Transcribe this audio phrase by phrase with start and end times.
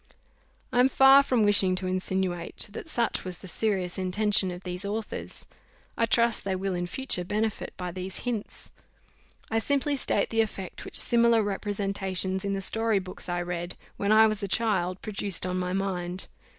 [0.73, 4.83] I am far from wishing to insinuate that such was the serious intention of these
[4.83, 5.45] authors.
[5.95, 8.71] I trust they will in future benefit by these hints.
[9.51, 14.11] I simply state the effect which similar representations in the story books I read, when
[14.11, 16.27] I was a child, produced on my mind.